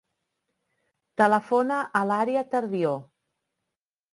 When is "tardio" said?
2.55-2.95